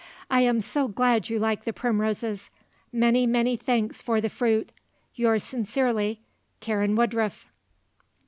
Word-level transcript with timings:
I 0.31 0.41
am 0.41 0.59
so 0.61 0.87
glad 0.87 1.29
you 1.29 1.37
like 1.37 1.63
the 1.63 1.71
primroses. 1.73 2.49
Many, 2.91 3.27
many 3.27 3.55
thanks 3.55 4.01
for 4.01 4.19
the 4.19 4.29
fruit. 4.29 4.71
Yours 5.13 5.43
sincerely, 5.43 6.21
"Karen 6.59 6.95
Woodruff." 6.95 7.45